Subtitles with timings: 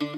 [0.00, 0.08] Olá,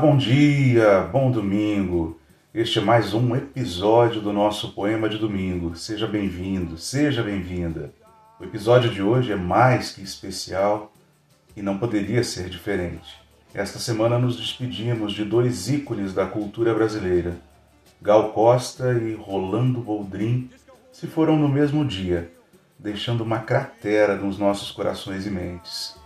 [0.00, 2.18] bom dia, bom domingo.
[2.52, 5.76] Este é mais um episódio do nosso poema de domingo.
[5.76, 7.94] Seja bem-vindo, seja bem-vinda.
[8.40, 10.92] O episódio de hoje é mais que especial
[11.56, 13.18] e não poderia ser diferente.
[13.54, 17.36] Esta semana nos despedimos de dois ícones da cultura brasileira.
[18.02, 20.50] Gal Costa e Rolando Boldrin
[20.92, 22.30] se foram no mesmo dia,
[22.78, 25.96] deixando uma cratera nos nossos corações e mentes.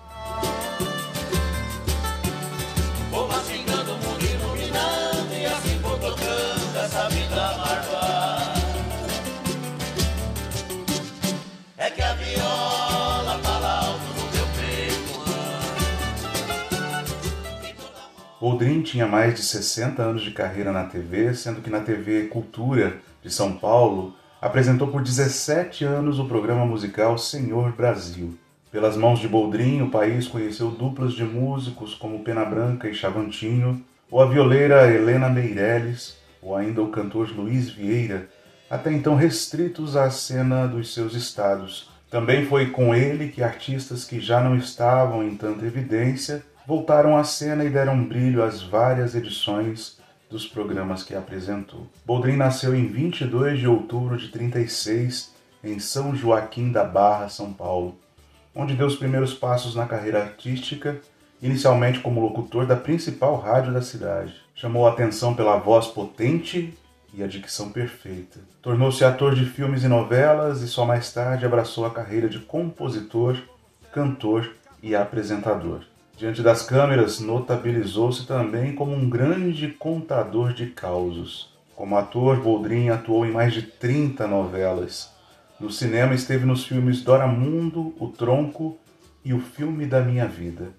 [18.60, 22.98] Boldrin tinha mais de 60 anos de carreira na TV, sendo que na TV Cultura
[23.23, 28.37] de São Paulo apresentou por 17 anos o programa musical Senhor Brasil.
[28.70, 33.82] Pelas mãos de Boldrin, o país conheceu duplas de músicos como Pena Branca e Chavantinho,
[34.10, 38.29] ou a violeira Helena Meirelles, ou ainda o cantor Luiz Vieira,
[38.68, 41.88] até então restritos à cena dos seus estados.
[42.10, 47.24] Também foi com ele que artistas que já não estavam em tanta evidência voltaram à
[47.24, 49.99] cena e deram brilho às várias edições
[50.30, 51.88] dos programas que apresentou.
[52.07, 57.98] Boldrin nasceu em 22 de outubro de 36 em São Joaquim da Barra, São Paulo,
[58.54, 61.01] onde deu os primeiros passos na carreira artística,
[61.43, 64.37] inicialmente como locutor da principal rádio da cidade.
[64.54, 66.72] Chamou a atenção pela voz potente
[67.12, 68.38] e a dicção perfeita.
[68.62, 73.37] Tornou-se ator de filmes e novelas e só mais tarde abraçou a carreira de compositor,
[73.93, 74.48] cantor
[74.81, 75.90] e apresentador.
[76.21, 81.49] Diante das câmeras, notabilizou-se também como um grande contador de causos.
[81.75, 85.10] Como ator, Boldrin atuou em mais de 30 novelas.
[85.58, 88.76] No cinema esteve nos filmes Doramundo, O Tronco
[89.25, 90.75] e O Filme da Minha Vida.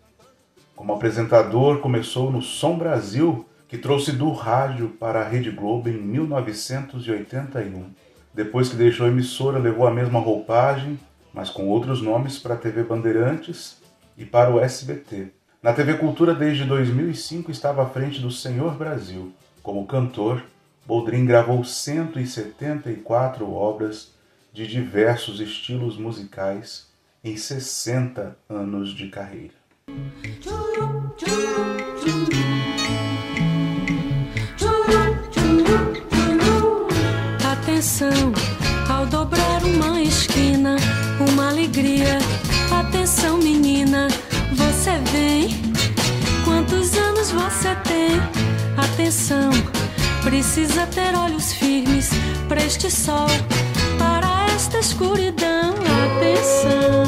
[0.75, 5.97] Como apresentador, começou no Som Brasil, que trouxe do rádio para a Rede Globo em
[5.97, 7.85] 1981.
[8.31, 10.99] Depois que deixou a emissora, levou a mesma roupagem,
[11.33, 13.80] mas com outros nomes para a TV Bandeirantes
[14.21, 15.29] e para o SBT.
[15.63, 19.33] Na TV Cultura, desde 2005, estava à frente do Senhor Brasil.
[19.63, 20.43] Como cantor,
[20.85, 24.11] Boldrin gravou 174 obras
[24.53, 26.87] de diversos estilos musicais
[27.23, 29.53] em 60 anos de carreira.
[37.51, 38.33] Atenção,
[38.87, 40.75] ao dobrar uma esquina,
[41.19, 42.19] uma alegria
[42.71, 44.07] Atenção, menina,
[44.81, 45.49] você vem?
[46.43, 48.19] Quantos anos você tem?
[48.75, 49.51] Atenção,
[50.23, 52.09] precisa ter olhos firmes
[52.47, 53.27] para este sol,
[53.99, 55.75] para esta escuridão.
[56.17, 57.00] Atenção,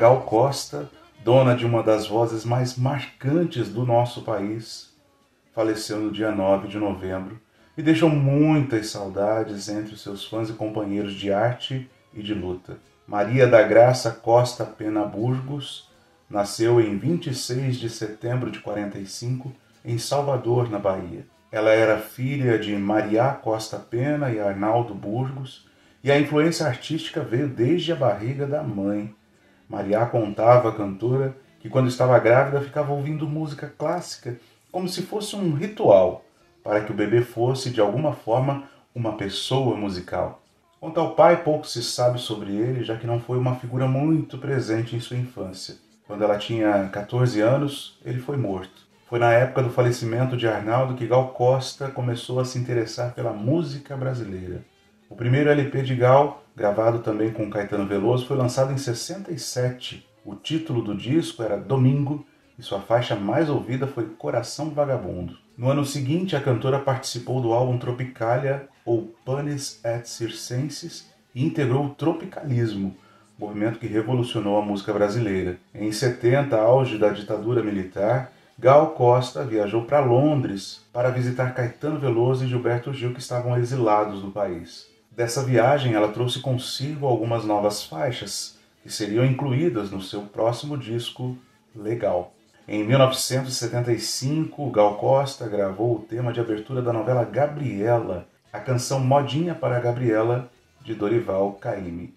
[0.00, 0.88] Gal Costa,
[1.22, 4.94] dona de uma das vozes mais marcantes do nosso país,
[5.54, 7.38] faleceu no dia 9 de novembro
[7.76, 12.78] e deixou muitas saudades entre os seus fãs e companheiros de arte e de luta.
[13.06, 15.90] Maria da Graça Costa Pena Burgos
[16.30, 19.52] nasceu em 26 de setembro de 45
[19.84, 21.26] em Salvador, na Bahia.
[21.52, 25.68] Ela era filha de Maria Costa Pena e Arnaldo Burgos,
[26.02, 29.14] e a influência artística veio desde a barriga da mãe,
[29.70, 34.36] Maria contava à cantora que quando estava grávida ficava ouvindo música clássica
[34.72, 36.24] como se fosse um ritual
[36.60, 40.42] para que o bebê fosse de alguma forma uma pessoa musical.
[40.80, 44.38] Quanto ao pai, pouco se sabe sobre ele, já que não foi uma figura muito
[44.38, 45.76] presente em sua infância.
[46.04, 48.88] Quando ela tinha 14 anos, ele foi morto.
[49.08, 53.32] Foi na época do falecimento de Arnaldo que Gal Costa começou a se interessar pela
[53.32, 54.64] música brasileira.
[55.10, 60.06] O primeiro LP de Gal, gravado também com Caetano Veloso, foi lançado em 67.
[60.24, 62.24] O título do disco era Domingo
[62.56, 65.36] e sua faixa mais ouvida foi Coração Vagabundo.
[65.58, 71.86] No ano seguinte, a cantora participou do álbum Tropicalia ou Panis et Circenses e integrou
[71.86, 72.96] o tropicalismo,
[73.36, 75.58] movimento que revolucionou a música brasileira.
[75.74, 82.44] Em 70, auge da ditadura militar, Gal Costa viajou para Londres para visitar Caetano Veloso
[82.44, 84.89] e Gilberto Gil que estavam exilados do país.
[85.20, 91.36] Dessa viagem, ela trouxe consigo algumas novas faixas que seriam incluídas no seu próximo disco
[91.76, 92.32] Legal.
[92.66, 99.54] Em 1975, Gal Costa gravou o tema de abertura da novela Gabriela, a canção Modinha
[99.54, 100.50] para Gabriela,
[100.82, 102.14] de Dorival Caymmi.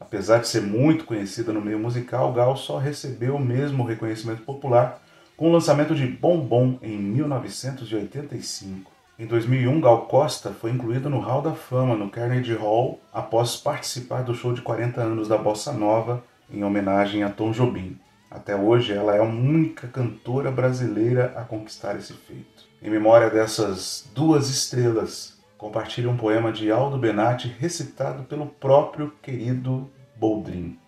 [0.00, 5.02] Apesar de ser muito conhecida no meio musical, Gal só recebeu o mesmo reconhecimento popular
[5.36, 8.95] com o lançamento de Bombom em 1985.
[9.18, 14.22] Em 2001, Gal Costa foi incluída no Hall da Fama no Carnegie Hall após participar
[14.22, 17.98] do show de 40 anos da Bossa Nova em homenagem a Tom Jobim.
[18.30, 22.64] Até hoje, ela é a única cantora brasileira a conquistar esse feito.
[22.82, 29.90] Em memória dessas duas estrelas, compartilha um poema de Aldo Benatti recitado pelo próprio querido
[30.14, 30.78] Boldrin,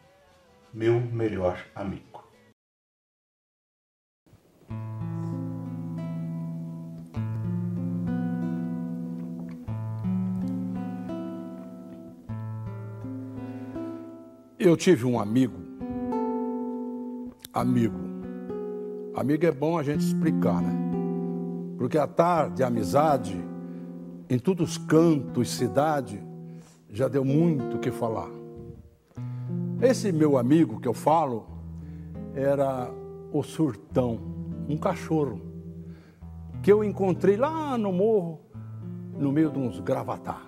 [0.70, 2.07] meu melhor amigo.
[14.60, 15.56] Eu tive um amigo,
[17.55, 17.96] amigo.
[19.14, 20.76] Amigo é bom a gente explicar, né?
[21.76, 23.40] Porque a tarde, a amizade,
[24.28, 26.20] em todos os cantos, cidade,
[26.90, 28.31] já deu muito o que falar.
[29.81, 31.46] Esse meu amigo que eu falo
[32.34, 32.90] era
[33.32, 34.19] o Surtão,
[34.69, 35.40] um cachorro,
[36.64, 38.40] que eu encontrei lá no morro,
[39.16, 40.43] no meio de uns gravatá.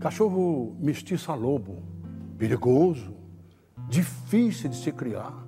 [0.00, 1.91] Cachorro mestiço a lobo,
[2.42, 3.14] perigoso,
[3.88, 5.46] difícil de se criar.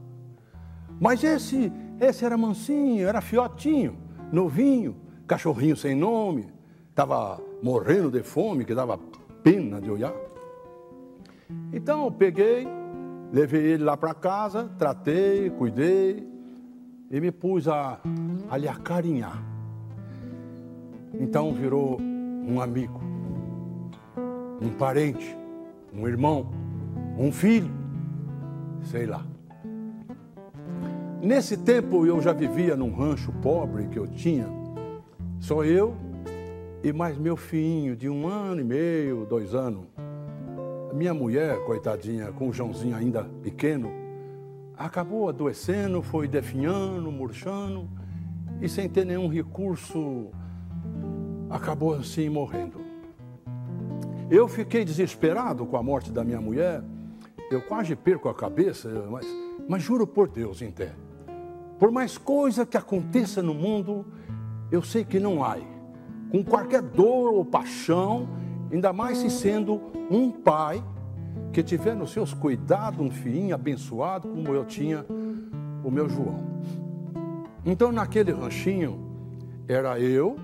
[1.01, 3.99] Mas esse, esse era mansinho, era fiotinho,
[4.31, 4.95] novinho,
[5.27, 6.47] cachorrinho sem nome,
[6.89, 8.97] estava morrendo de fome, que dava
[9.43, 10.15] pena de olhar.
[11.73, 12.65] Então eu peguei,
[13.33, 16.25] levei ele lá para casa, tratei, cuidei
[17.11, 17.99] e me pus a,
[18.49, 19.43] a lhe acarinhar.
[21.13, 23.01] Então virou um amigo,
[24.63, 25.37] um parente,
[25.93, 26.63] um irmão
[27.19, 27.71] um filho,
[28.83, 29.25] sei lá.
[31.23, 34.47] Nesse tempo eu já vivia num rancho pobre que eu tinha,
[35.39, 35.95] só eu
[36.83, 39.87] e mais meu filhinho de um ano e meio, dois anos.
[40.93, 43.91] Minha mulher, coitadinha, com o Joãozinho ainda pequeno,
[44.77, 47.89] acabou adoecendo, foi definhando, murchando
[48.61, 50.29] e sem ter nenhum recurso,
[51.49, 52.81] acabou assim morrendo.
[54.31, 56.83] Eu fiquei desesperado com a morte da minha mulher
[57.51, 59.27] eu quase perco a cabeça, mas,
[59.69, 60.93] mas juro por Deus, Inté,
[61.79, 64.07] por mais coisa que aconteça no mundo,
[64.71, 65.57] eu sei que não há.
[66.31, 68.29] Com qualquer dor ou paixão,
[68.73, 70.83] ainda mais se sendo um pai
[71.53, 75.05] que tiver nos seus cuidados um filhinho abençoado como eu tinha
[75.85, 76.43] o meu João.
[77.65, 78.99] Então naquele ranchinho
[79.69, 80.37] era eu,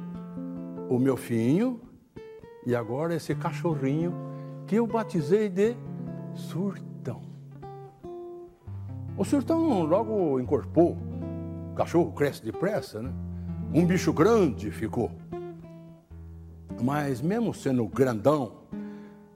[0.88, 1.80] o meu filhinho
[2.66, 4.12] e agora esse cachorrinho
[4.66, 5.74] que eu batizei de
[6.34, 7.20] surto.
[9.16, 10.96] O surtão logo encorpou.
[11.72, 13.12] O cachorro cresce depressa, né?
[13.72, 15.10] Um bicho grande ficou.
[16.82, 18.52] Mas mesmo sendo grandão,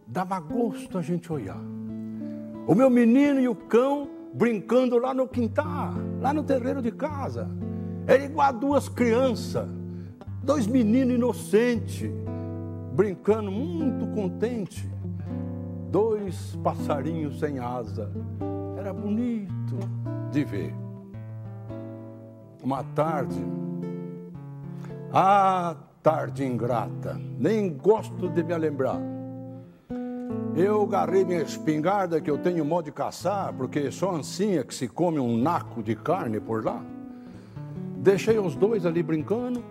[0.07, 1.61] dava gosto a gente olhar.
[2.67, 7.49] O meu menino e o cão brincando lá no quintal, lá no terreiro de casa.
[8.07, 9.69] Era igual a duas crianças,
[10.43, 12.11] dois meninos inocentes,
[12.95, 14.94] brincando muito contente.
[15.95, 18.11] Dois passarinhos sem asa.
[18.77, 19.79] Era bonito
[20.33, 20.75] de ver.
[22.61, 23.41] Uma tarde,
[25.13, 29.01] ah, tarde ingrata, nem gosto de me lembrar.
[30.57, 34.89] Eu agarrei minha espingarda que eu tenho modo de caçar, porque só ansinha que se
[34.89, 36.83] come um naco de carne por lá.
[37.99, 39.63] Deixei os dois ali brincando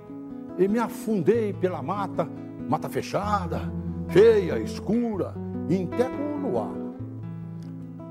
[0.58, 2.25] e me afundei pela mata,
[2.70, 3.70] mata fechada,
[4.08, 5.89] feia, escura, em
[6.41, 6.72] luar.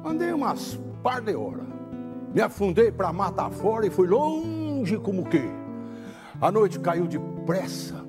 [0.05, 1.67] Andei umas par de horas.
[2.35, 5.43] Me afundei para matar fora e fui longe como que.
[6.41, 8.05] A noite caiu depressa,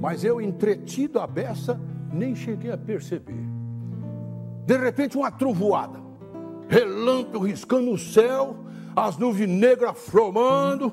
[0.00, 1.80] mas eu, entretido a beça,
[2.12, 3.46] nem cheguei a perceber.
[4.66, 5.98] De repente, uma trovoada,
[6.68, 8.56] relâmpago riscando o céu,
[8.94, 10.92] as nuvens negras formando,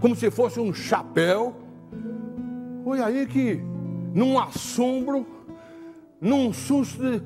[0.00, 1.54] como se fosse um chapéu.
[2.82, 3.62] Foi aí que,
[4.12, 5.26] num assombro,
[6.22, 7.22] num susto de.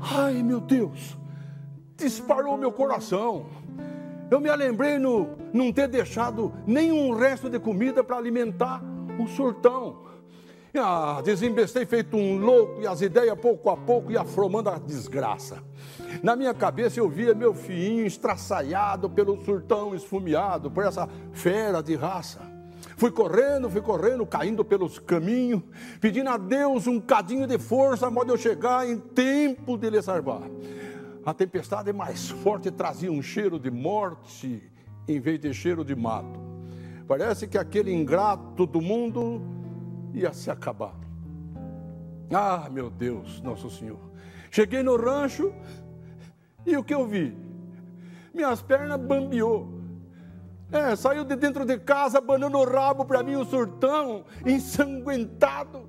[0.00, 1.18] Ai meu Deus!
[2.00, 3.46] disparou meu coração.
[4.30, 8.82] Eu me lembrei no não ter deixado nenhum resto de comida para alimentar
[9.18, 10.08] o surtão.
[10.72, 15.62] Ah, desembestei feito um louco e as ideias pouco a pouco iam afromando a desgraça.
[16.22, 21.96] Na minha cabeça eu via meu filhinho estraçaiado pelo surtão esfumeado, por essa fera de
[21.96, 22.49] raça.
[22.96, 25.62] Fui correndo, fui correndo, caindo pelos caminhos,
[26.00, 30.02] pedindo a Deus um cadinho de força, a modo eu chegar em tempo de lhe
[30.02, 30.42] salvar.
[31.24, 34.62] A tempestade mais forte trazia um cheiro de morte
[35.06, 36.40] em vez de cheiro de mato.
[37.06, 39.42] Parece que aquele ingrato do mundo
[40.14, 40.94] ia se acabar.
[42.32, 43.98] Ah, meu Deus, Nosso Senhor.
[44.50, 45.52] Cheguei no rancho
[46.64, 47.36] e o que eu vi?
[48.32, 49.79] Minhas pernas bambiou.
[50.72, 55.88] É, saiu de dentro de casa, abanando o rabo para mim, o surtão, ensanguentado.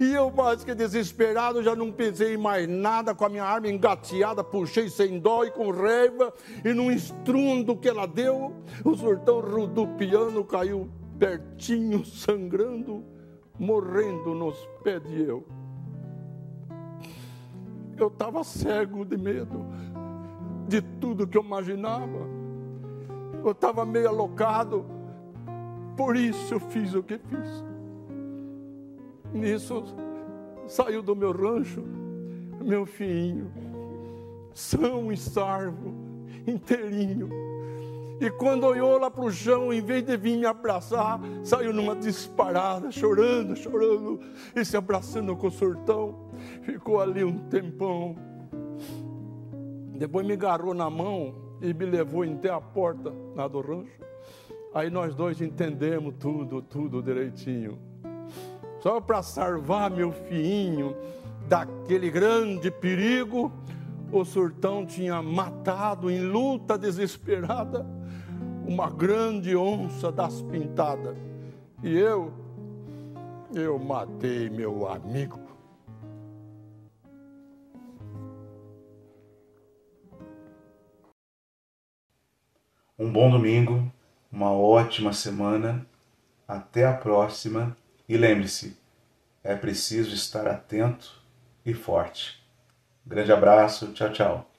[0.00, 3.68] E eu, mais que desesperado, já não pensei em mais nada, com a minha arma
[3.68, 6.32] engateada, puxei sem dó e com raiva,
[6.64, 10.88] e num estrundo que ela deu, o surtão rodopiando caiu
[11.18, 13.04] pertinho, sangrando,
[13.58, 15.46] morrendo nos pés de eu.
[17.96, 19.64] Eu estava cego de medo
[20.68, 22.41] de tudo que eu imaginava.
[23.44, 24.84] Eu estava meio alocado,
[25.96, 27.64] por isso eu fiz o que fiz.
[29.32, 29.84] Nisso
[30.66, 31.82] saiu do meu rancho
[32.62, 33.50] meu filhinho,
[34.54, 35.92] são e sarvo,
[36.46, 37.28] inteirinho
[38.22, 41.96] e quando olhou lá para o chão, em vez de vir me abraçar, saiu numa
[41.96, 44.20] disparada, chorando, chorando,
[44.54, 46.30] e se abraçando com o surtão.
[46.62, 48.14] Ficou ali um tempão.
[49.98, 54.02] Depois me agarrou na mão e me levou até a porta lá do rancho.
[54.74, 57.78] Aí nós dois entendemos tudo, tudo direitinho.
[58.80, 60.96] Só para salvar meu filhinho
[61.48, 63.52] daquele grande perigo,
[64.10, 67.86] o surtão tinha matado em luta desesperada
[68.66, 71.16] uma grande onça das pintadas.
[71.82, 72.32] E eu,
[73.54, 75.41] eu matei meu amigo.
[83.02, 83.92] Um bom domingo,
[84.30, 85.84] uma ótima semana,
[86.46, 87.76] até a próxima
[88.08, 88.78] e lembre-se,
[89.42, 91.20] é preciso estar atento
[91.66, 92.40] e forte.
[93.04, 94.51] Grande abraço, tchau, tchau.